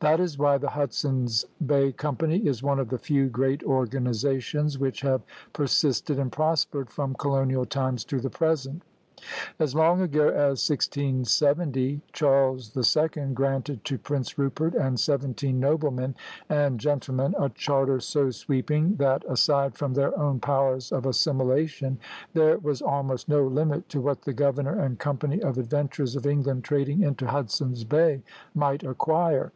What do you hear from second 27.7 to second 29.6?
Bay" might acquire.